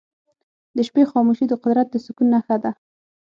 د 0.75 0.77
شپې 0.87 1.03
خاموشي 1.11 1.45
د 1.47 1.53
قدرت 1.63 1.87
د 1.91 1.95
سکون 2.05 2.27
نښه 2.33 2.57
ده. 2.63 2.71